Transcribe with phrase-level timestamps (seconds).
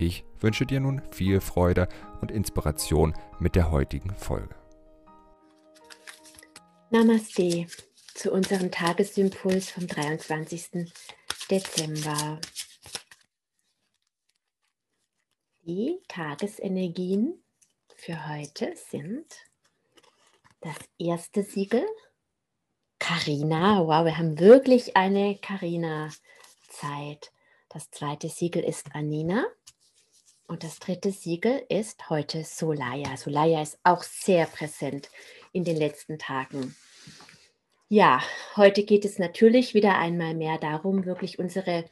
[0.00, 1.88] Ich wünsche dir nun viel Freude
[2.20, 4.54] und Inspiration mit der heutigen Folge.
[6.90, 7.66] Namaste
[8.14, 10.92] zu unserem Tagesimpuls vom 23.
[11.50, 12.40] Dezember.
[15.62, 17.42] Die Tagesenergien
[17.96, 19.26] für heute sind
[20.60, 21.84] das erste Siegel
[23.00, 23.80] Karina.
[23.80, 27.32] Wow, wir haben wirklich eine Karina-Zeit.
[27.68, 29.44] Das zweite Siegel ist Anina.
[30.48, 33.18] Und das dritte Siegel ist heute Solaya.
[33.18, 35.10] Solaya ist auch sehr präsent
[35.52, 36.74] in den letzten Tagen.
[37.90, 38.22] Ja,
[38.56, 41.84] heute geht es natürlich wieder einmal mehr darum, wirklich unsere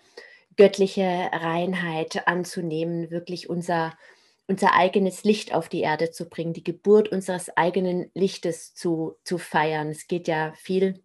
[0.57, 3.97] göttliche Reinheit anzunehmen, wirklich unser,
[4.47, 9.37] unser eigenes Licht auf die Erde zu bringen, die Geburt unseres eigenen Lichtes zu, zu
[9.37, 9.91] feiern.
[9.91, 11.05] Es geht ja viel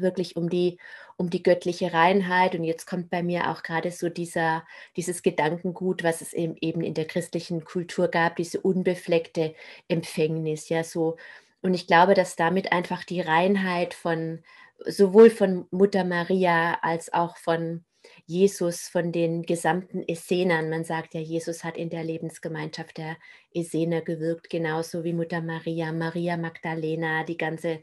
[0.00, 0.78] wirklich um die,
[1.16, 2.54] um die göttliche Reinheit.
[2.54, 4.64] Und jetzt kommt bei mir auch gerade so dieser,
[4.96, 9.54] dieses Gedankengut, was es eben, eben in der christlichen Kultur gab, diese unbefleckte
[9.88, 11.16] Empfängnis, ja, so.
[11.62, 14.40] Und ich glaube, dass damit einfach die Reinheit von
[14.84, 17.84] sowohl von Mutter Maria als auch von
[18.26, 20.70] Jesus, von den gesamten Essenern.
[20.70, 23.16] Man sagt ja, Jesus hat in der Lebensgemeinschaft der
[23.52, 27.82] Essener gewirkt, genauso wie Mutter Maria, Maria Magdalena, die ganze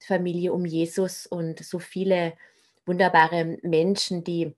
[0.00, 2.34] Familie um Jesus und so viele
[2.86, 4.54] wunderbare Menschen, die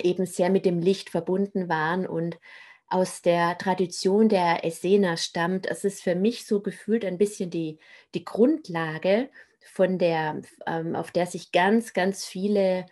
[0.00, 2.38] eben sehr mit dem Licht verbunden waren und
[2.88, 5.66] aus der Tradition der Essener stammt.
[5.66, 7.78] Es ist für mich so gefühlt ein bisschen die,
[8.14, 9.28] die Grundlage,
[9.72, 12.86] von der, ähm, auf der sich ganz, ganz viele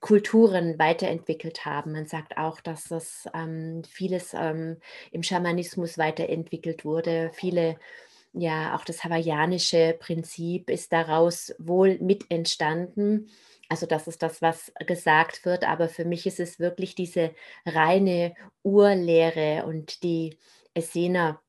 [0.00, 1.92] Kulturen weiterentwickelt haben.
[1.92, 4.78] Man sagt auch, dass das ähm, vieles ähm,
[5.12, 7.30] im Schamanismus weiterentwickelt wurde.
[7.34, 7.76] Viele
[8.32, 13.28] ja, auch das hawaiianische Prinzip ist daraus wohl mit entstanden.
[13.68, 17.34] Also das ist das, was gesagt wird, aber für mich ist es wirklich diese
[17.66, 20.38] reine Urlehre und die
[20.74, 21.40] Essener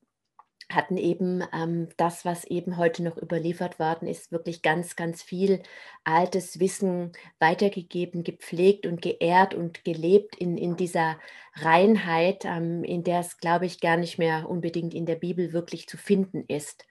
[0.75, 5.61] hatten eben ähm, das, was eben heute noch überliefert worden ist, wirklich ganz, ganz viel
[6.03, 11.17] altes Wissen weitergegeben, gepflegt und geehrt und gelebt in, in dieser
[11.55, 15.87] Reinheit, ähm, in der es, glaube ich, gar nicht mehr unbedingt in der Bibel wirklich
[15.87, 16.85] zu finden ist.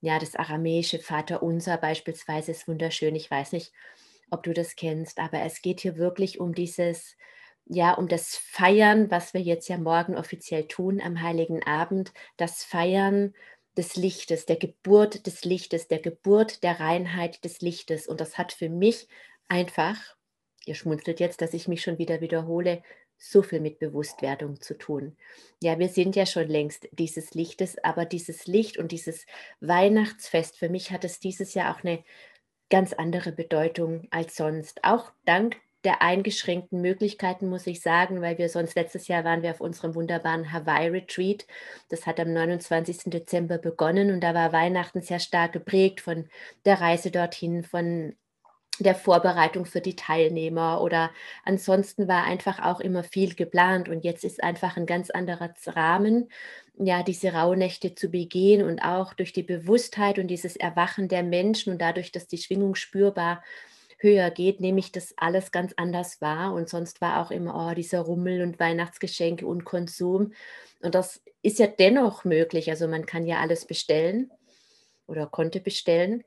[0.00, 3.14] Ja, das aramäische Vaterunser beispielsweise ist wunderschön.
[3.14, 3.72] Ich weiß nicht,
[4.30, 7.16] ob du das kennst, aber es geht hier wirklich um dieses
[7.66, 12.64] ja, um das Feiern, was wir jetzt ja morgen offiziell tun am Heiligen Abend, das
[12.64, 13.34] Feiern
[13.76, 18.06] des Lichtes, der Geburt des Lichtes, der Geburt der Reinheit des Lichtes.
[18.06, 19.08] Und das hat für mich
[19.48, 19.96] einfach,
[20.66, 22.82] ihr schmunzelt jetzt, dass ich mich schon wieder wiederhole,
[23.16, 25.16] so viel mit Bewusstwerdung zu tun.
[25.62, 29.26] Ja, wir sind ja schon längst dieses Lichtes, aber dieses Licht und dieses
[29.60, 32.04] Weihnachtsfest, für mich hat es dieses Jahr auch eine
[32.70, 34.84] ganz andere Bedeutung als sonst.
[34.84, 39.50] Auch dank der eingeschränkten Möglichkeiten, muss ich sagen, weil wir sonst letztes Jahr waren wir
[39.50, 41.46] auf unserem wunderbaren Hawaii-Retreat.
[41.90, 43.10] Das hat am 29.
[43.10, 46.28] Dezember begonnen und da war Weihnachten sehr stark geprägt von
[46.64, 48.16] der Reise dorthin, von
[48.80, 51.10] der Vorbereitung für die Teilnehmer oder
[51.44, 56.28] ansonsten war einfach auch immer viel geplant und jetzt ist einfach ein ganz anderer Rahmen,
[56.76, 61.72] ja, diese Rauhnächte zu begehen und auch durch die Bewusstheit und dieses Erwachen der Menschen
[61.72, 63.44] und dadurch, dass die Schwingung spürbar
[63.98, 66.54] höher geht, nehme ich das alles ganz anders wahr.
[66.54, 70.32] Und sonst war auch immer oh, dieser Rummel und Weihnachtsgeschenke und Konsum.
[70.80, 72.70] Und das ist ja dennoch möglich.
[72.70, 74.30] Also man kann ja alles bestellen
[75.06, 76.24] oder konnte bestellen.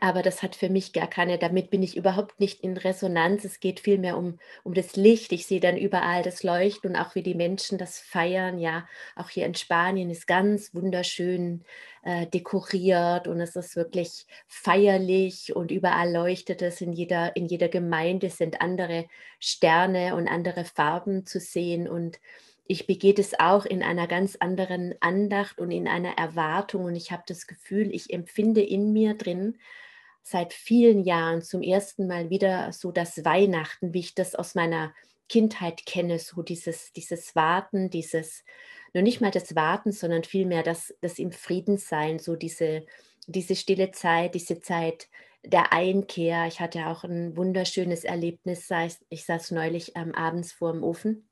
[0.00, 3.44] Aber das hat für mich gar keine, damit bin ich überhaupt nicht in Resonanz.
[3.46, 5.32] Es geht vielmehr um, um das Licht.
[5.32, 8.58] Ich sehe dann überall das Leuchten und auch wie die Menschen das feiern.
[8.58, 8.86] Ja,
[9.16, 11.64] auch hier in Spanien ist ganz wunderschön
[12.02, 16.82] äh, dekoriert und es ist wirklich feierlich und überall leuchtet es.
[16.82, 19.06] In jeder, in jeder Gemeinde sind andere
[19.40, 22.20] Sterne und andere Farben zu sehen und
[22.70, 27.10] ich begehe es auch in einer ganz anderen Andacht und in einer Erwartung und ich
[27.10, 29.58] habe das Gefühl, ich empfinde in mir drin
[30.22, 34.94] seit vielen Jahren zum ersten Mal wieder so das Weihnachten, wie ich das aus meiner
[35.30, 38.44] Kindheit kenne, so dieses, dieses Warten, dieses,
[38.92, 42.84] nur nicht mal das Warten, sondern vielmehr das, das im Frieden sein, so diese,
[43.26, 45.08] diese stille Zeit, diese Zeit
[45.42, 46.46] der Einkehr.
[46.46, 48.68] Ich hatte auch ein wunderschönes Erlebnis,
[49.08, 51.28] ich saß neulich ähm, abends vor dem Ofen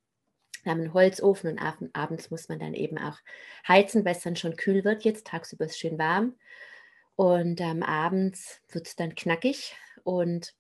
[0.67, 3.19] Wir haben einen Holzofen und ab, abends muss man dann eben auch
[3.69, 5.05] heizen, weil es dann schon kühl wird.
[5.05, 6.35] Jetzt tagsüber ist es schön warm.
[7.15, 9.77] Und ähm, abends wird es dann knackig.
[10.03, 10.55] Und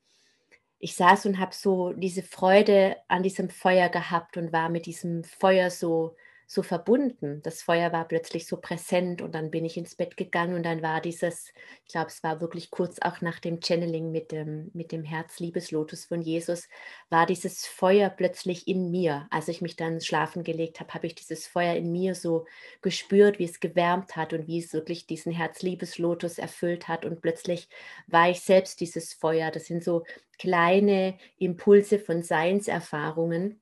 [0.79, 5.25] ich saß und habe so diese Freude an diesem Feuer gehabt und war mit diesem
[5.25, 6.15] Feuer so
[6.49, 7.41] so verbunden.
[7.43, 10.81] Das Feuer war plötzlich so präsent und dann bin ich ins Bett gegangen und dann
[10.81, 11.53] war dieses,
[11.85, 16.05] ich glaube, es war wirklich kurz auch nach dem Channeling mit dem, mit dem Herz-Liebeslotus
[16.05, 16.69] von Jesus,
[17.11, 19.27] war dieses Feuer plötzlich in mir.
[19.31, 22.47] Als ich mich dann schlafen gelegt habe, habe ich dieses Feuer in mir so
[22.81, 27.69] gespürt, wie es gewärmt hat und wie es wirklich diesen Herz-Liebeslotus erfüllt hat und plötzlich
[28.07, 29.51] war ich selbst dieses Feuer.
[29.51, 30.05] Das sind so
[30.39, 33.61] kleine Impulse von Seinserfahrungen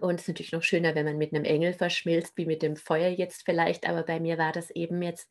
[0.00, 2.76] und es ist natürlich noch schöner, wenn man mit einem Engel verschmilzt, wie mit dem
[2.76, 3.88] Feuer jetzt vielleicht.
[3.88, 5.28] Aber bei mir war das eben jetzt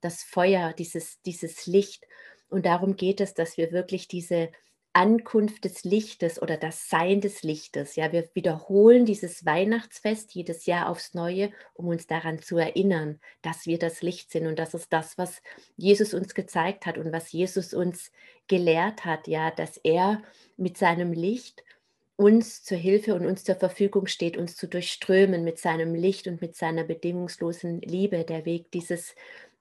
[0.00, 2.06] das Feuer, dieses, dieses Licht.
[2.48, 4.50] Und darum geht es, dass wir wirklich diese
[4.96, 10.88] Ankunft des Lichtes oder das Sein des Lichtes, ja, wir wiederholen dieses Weihnachtsfest jedes Jahr
[10.88, 14.46] aufs Neue, um uns daran zu erinnern, dass wir das Licht sind.
[14.46, 15.42] Und das ist das, was
[15.76, 18.12] Jesus uns gezeigt hat und was Jesus uns
[18.46, 20.22] gelehrt hat, ja, dass er
[20.56, 21.64] mit seinem Licht
[22.16, 26.40] uns zur Hilfe und uns zur Verfügung steht, uns zu durchströmen mit seinem Licht und
[26.40, 29.14] mit seiner bedingungslosen Liebe, der Weg dieses,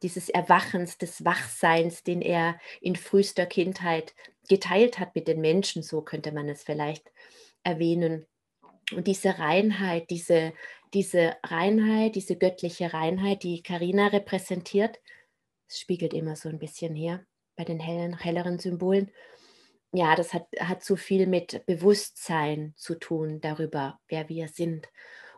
[0.03, 4.13] dieses Erwachens, des Wachseins, den er in frühester Kindheit
[4.49, 7.11] geteilt hat mit den Menschen, so könnte man es vielleicht
[7.63, 8.25] erwähnen.
[8.91, 10.53] Und diese Reinheit, diese,
[10.93, 14.99] diese Reinheit, diese göttliche Reinheit, die Karina repräsentiert,
[15.67, 17.25] spiegelt immer so ein bisschen her
[17.55, 19.09] bei den hellen, helleren Symbolen
[19.93, 24.87] ja, das hat, hat so viel mit Bewusstsein zu tun darüber, wer wir sind.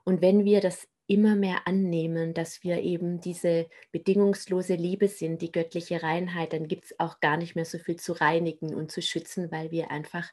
[0.04, 5.52] Und wenn wir das immer mehr annehmen, dass wir eben diese bedingungslose Liebe sind, die
[5.52, 9.02] göttliche Reinheit, dann gibt es auch gar nicht mehr so viel zu reinigen und zu
[9.02, 10.31] schützen, weil wir einfach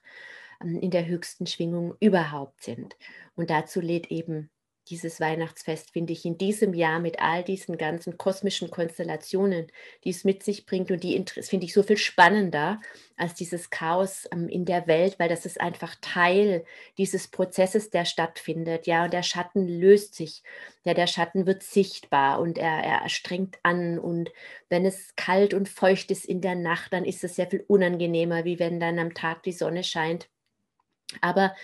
[0.63, 2.97] ähm, in der höchsten Schwingung überhaupt sind.
[3.35, 4.51] Und dazu lädt eben
[4.89, 9.69] dieses Weihnachtsfest, finde ich, in diesem Jahr mit all diesen ganzen kosmischen Konstellationen,
[10.05, 12.81] die es mit sich bringt und die finde ich so viel spannender
[13.17, 16.65] als dieses Chaos ähm, in der Welt, weil das ist einfach Teil
[16.99, 18.87] dieses Prozesses, der stattfindet.
[18.87, 20.43] Ja, und der Schatten löst sich.
[20.85, 23.99] Ja, der Schatten wird sichtbar und er, er strengt an.
[23.99, 24.31] Und
[24.69, 28.45] wenn es kalt und feucht ist in der Nacht, dann ist es sehr viel unangenehmer,
[28.45, 30.29] wie wenn dann am Tag die Sonne scheint.
[31.21, 31.55] Aber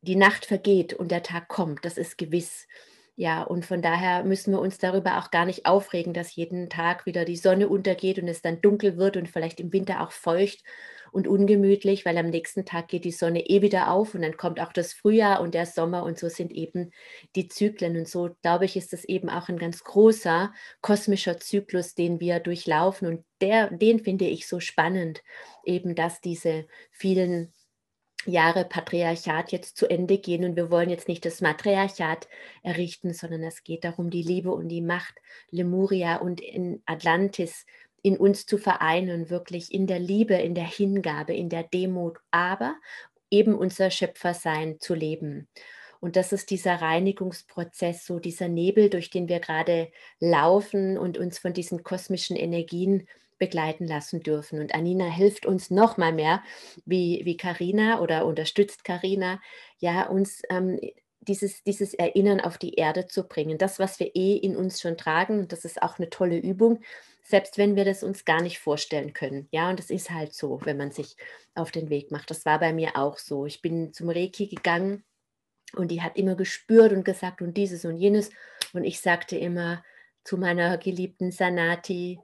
[0.00, 2.66] die Nacht vergeht und der Tag kommt, das ist gewiss.
[3.16, 7.04] Ja, und von daher müssen wir uns darüber auch gar nicht aufregen, dass jeden Tag
[7.04, 10.62] wieder die Sonne untergeht und es dann dunkel wird und vielleicht im Winter auch feucht
[11.10, 14.60] und ungemütlich, weil am nächsten Tag geht die Sonne eh wieder auf und dann kommt
[14.60, 16.92] auch das Frühjahr und der Sommer und so sind eben
[17.34, 17.96] die Zyklen.
[17.96, 22.40] Und so, glaube ich, ist das eben auch ein ganz großer kosmischer Zyklus, den wir
[22.40, 25.22] durchlaufen und der, den finde ich so spannend,
[25.64, 27.52] eben dass diese vielen
[28.26, 32.28] Jahre Patriarchat jetzt zu Ende gehen und wir wollen jetzt nicht das Matriarchat
[32.62, 35.14] errichten, sondern es geht darum, die Liebe und die Macht
[35.50, 37.64] Lemuria und in Atlantis
[38.02, 42.76] in uns zu vereinen, wirklich in der Liebe, in der Hingabe, in der Demut, aber
[43.30, 45.48] eben unser Schöpfersein zu leben.
[46.00, 49.90] Und das ist dieser Reinigungsprozess, so dieser Nebel, durch den wir gerade
[50.20, 54.60] laufen und uns von diesen kosmischen Energien begleiten lassen dürfen.
[54.60, 56.42] Und Anina hilft uns noch mal mehr,
[56.84, 59.40] wie wie Karina oder unterstützt Karina,
[59.78, 60.78] ja uns ähm,
[61.28, 63.58] dieses, dieses Erinnern auf die Erde zu bringen.
[63.58, 66.80] Das, was wir eh in uns schon tragen, das ist auch eine tolle Übung,
[67.22, 69.48] selbst wenn wir das uns gar nicht vorstellen können.
[69.52, 71.16] Ja, und das ist halt so, wenn man sich
[71.54, 72.30] auf den Weg macht.
[72.30, 73.46] Das war bei mir auch so.
[73.46, 75.04] Ich bin zum Reiki gegangen
[75.74, 78.30] und die hat immer gespürt und gesagt und dieses und jenes.
[78.72, 79.84] Und ich sagte immer
[80.24, 82.20] zu meiner geliebten Sanati,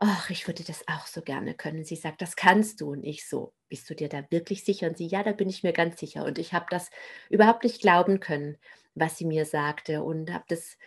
[0.00, 1.84] ach, ich würde das auch so gerne können.
[1.84, 2.90] Sie sagt, das kannst du.
[2.92, 4.88] Und ich so, bist du dir da wirklich sicher?
[4.88, 6.24] Und sie, ja, da bin ich mir ganz sicher.
[6.24, 6.90] Und ich habe das
[7.28, 8.56] überhaupt nicht glauben können,
[8.94, 10.02] was sie mir sagte.
[10.02, 10.78] Und habe das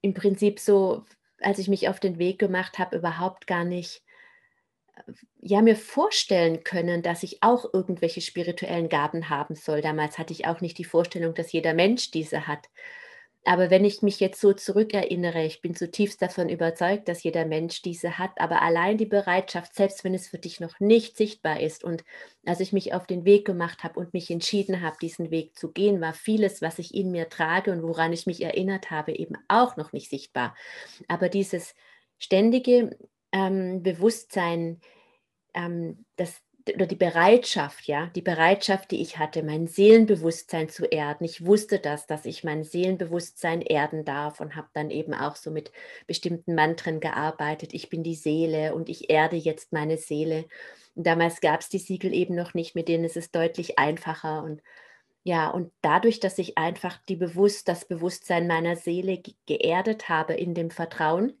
[0.00, 1.04] im Prinzip so,
[1.40, 4.02] als ich mich auf den Weg gemacht habe, überhaupt gar nicht
[4.96, 9.82] äh, ja, mir vorstellen können, dass ich auch irgendwelche spirituellen Gaben haben soll.
[9.82, 12.68] Damals hatte ich auch nicht die Vorstellung, dass jeder Mensch diese hat.
[13.48, 17.80] Aber wenn ich mich jetzt so zurückerinnere, ich bin zutiefst davon überzeugt, dass jeder Mensch
[17.80, 21.82] diese hat, aber allein die Bereitschaft, selbst wenn es für dich noch nicht sichtbar ist
[21.82, 22.04] und
[22.44, 25.72] als ich mich auf den Weg gemacht habe und mich entschieden habe, diesen Weg zu
[25.72, 29.36] gehen, war vieles, was ich in mir trage und woran ich mich erinnert habe, eben
[29.48, 30.54] auch noch nicht sichtbar.
[31.08, 31.74] Aber dieses
[32.18, 32.98] ständige
[33.32, 34.78] ähm, Bewusstsein,
[35.54, 36.42] ähm, dass
[36.74, 41.24] oder die Bereitschaft, ja, die Bereitschaft, die ich hatte, mein Seelenbewusstsein zu erden.
[41.24, 45.50] Ich wusste das, dass ich mein Seelenbewusstsein erden darf und habe dann eben auch so
[45.50, 45.72] mit
[46.06, 47.74] bestimmten Mantren gearbeitet.
[47.74, 50.46] Ich bin die Seele und ich erde jetzt meine Seele.
[50.94, 54.42] Und damals gab es die Siegel eben noch nicht, mit denen ist es deutlich einfacher
[54.42, 54.62] und
[55.24, 60.54] Ja, und dadurch, dass ich einfach die bewusst das Bewusstsein meiner Seele geerdet habe in
[60.54, 61.34] dem Vertrauen,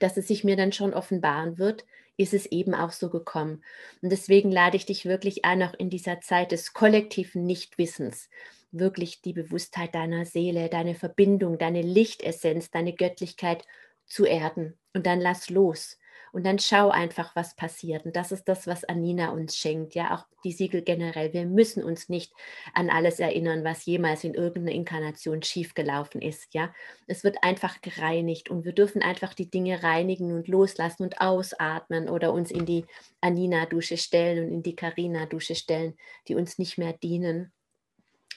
[0.00, 3.62] dass es sich mir dann schon offenbaren wird, ist es eben auch so gekommen.
[4.02, 8.28] Und deswegen lade ich dich wirklich ein, auch in dieser Zeit des kollektiven Nichtwissens,
[8.70, 13.64] wirklich die Bewusstheit deiner Seele, deine Verbindung, deine Lichtessenz, deine Göttlichkeit
[14.06, 14.78] zu erden.
[14.92, 15.98] Und dann lass los.
[16.34, 18.06] Und dann schau einfach, was passiert.
[18.06, 19.94] Und das ist das, was Anina uns schenkt.
[19.94, 21.32] Ja, auch die Siegel generell.
[21.32, 22.32] Wir müssen uns nicht
[22.72, 26.52] an alles erinnern, was jemals in irgendeiner Inkarnation schiefgelaufen ist.
[26.52, 26.74] Ja,
[27.06, 32.08] es wird einfach gereinigt und wir dürfen einfach die Dinge reinigen und loslassen und ausatmen
[32.08, 32.84] oder uns in die
[33.20, 35.94] Anina-Dusche stellen und in die Karina-Dusche stellen,
[36.26, 37.52] die uns nicht mehr dienen.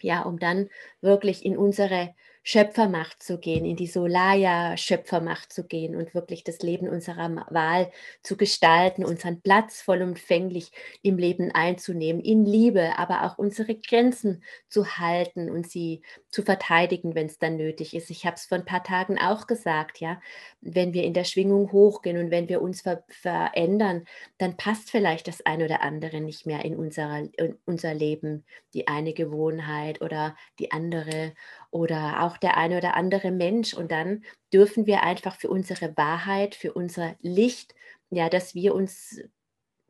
[0.01, 0.69] Ja, um dann
[1.01, 2.13] wirklich in unsere
[2.49, 7.91] Schöpfermacht zu gehen, in die Solaya-Schöpfermacht zu gehen und wirklich das Leben unserer Wahl
[8.23, 14.97] zu gestalten, unseren Platz vollumfänglich im Leben einzunehmen, in Liebe, aber auch unsere Grenzen zu
[14.97, 18.09] halten und sie zu verteidigen, wenn es dann nötig ist.
[18.09, 20.21] Ich habe es vor ein paar Tagen auch gesagt, ja,
[20.61, 24.05] wenn wir in der Schwingung hochgehen und wenn wir uns ver verändern,
[24.37, 28.87] dann passt vielleicht das eine oder andere nicht mehr in, unserer, in unser Leben, die
[28.87, 31.33] eine Gewohnheit oder die andere
[31.71, 33.73] oder auch der eine oder andere Mensch.
[33.73, 37.75] Und dann dürfen wir einfach für unsere Wahrheit, für unser Licht,
[38.09, 39.21] ja, dass wir uns,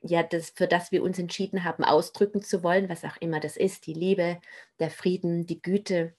[0.02, 3.58] ja, das, für das wir uns entschieden haben, ausdrücken zu wollen, was auch immer das
[3.58, 4.40] ist, die Liebe,
[4.80, 6.16] der Frieden, die Güte.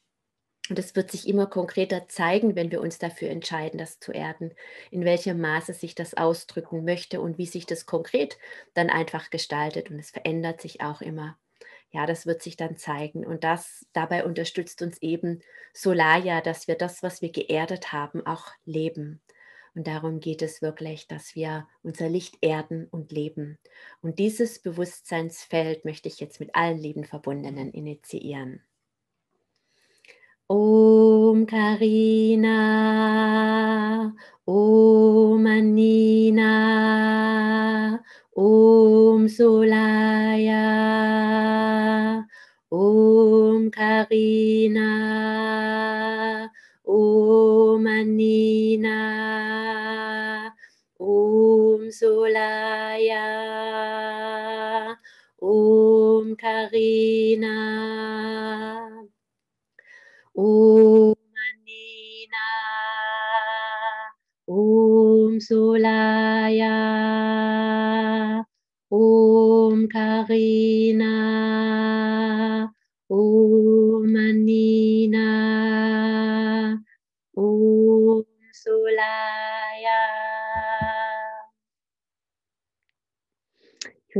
[0.70, 4.52] Und es wird sich immer konkreter zeigen, wenn wir uns dafür entscheiden, das zu erden,
[4.90, 8.38] in welchem Maße sich das ausdrücken möchte und wie sich das konkret
[8.74, 9.90] dann einfach gestaltet.
[9.90, 11.38] Und es verändert sich auch immer
[11.90, 13.24] ja, das wird sich dann zeigen.
[13.26, 15.40] Und das dabei unterstützt uns eben
[15.72, 19.20] Solaya, dass wir das, was wir geerdet haben, auch leben.
[19.74, 23.58] Und darum geht es wirklich, dass wir unser Licht erden und leben.
[24.02, 28.62] Und dieses Bewusstseinsfeld möchte ich jetzt mit allen lieben Verbundenen initiieren.
[30.48, 32.56] Om Karina,
[34.46, 34.77] Om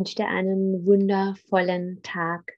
[0.09, 2.55] wünsche dir einen wundervollen Tag,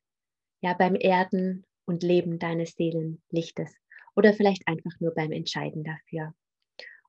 [0.62, 3.74] ja, beim Erden und Leben deines Seelenlichtes
[4.14, 6.32] oder vielleicht einfach nur beim Entscheiden dafür.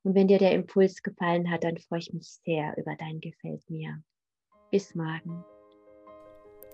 [0.01, 3.69] Und wenn dir der Impuls gefallen hat, dann freue ich mich sehr über dein Gefällt
[3.69, 4.01] mir.
[4.71, 5.45] Bis morgen.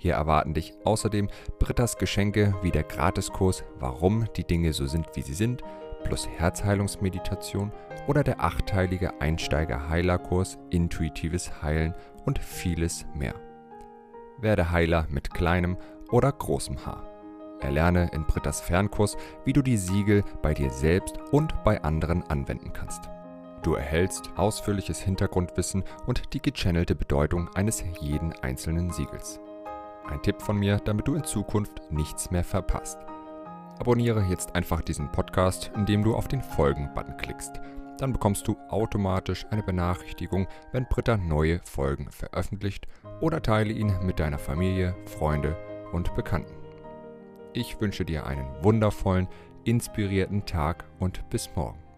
[0.00, 1.28] Hier erwarten dich außerdem
[1.58, 5.62] Brittas Geschenke wie der Gratiskurs Warum die Dinge so sind, wie sie sind,
[6.04, 7.70] plus Herzheilungsmeditation
[8.06, 13.34] oder der achteilige Einsteiger-Heilerkurs Intuitives Heilen und vieles mehr.
[14.38, 15.76] Werde Heiler mit kleinem
[16.10, 17.06] oder großem Haar.
[17.60, 22.72] Erlerne in Brittas Fernkurs, wie du die Siegel bei dir selbst und bei anderen anwenden
[22.72, 23.10] kannst.
[23.62, 29.38] Du erhältst ausführliches Hintergrundwissen und die gechannelte Bedeutung eines jeden einzelnen Siegels.
[30.10, 32.98] Ein Tipp von mir, damit du in Zukunft nichts mehr verpasst.
[33.78, 37.60] Abonniere jetzt einfach diesen Podcast, indem du auf den Folgen-Button klickst.
[37.98, 42.88] Dann bekommst du automatisch eine Benachrichtigung, wenn Britta neue Folgen veröffentlicht
[43.20, 45.56] oder teile ihn mit deiner Familie, Freunde
[45.92, 46.54] und Bekannten.
[47.52, 49.28] Ich wünsche dir einen wundervollen,
[49.64, 51.89] inspirierten Tag und bis morgen.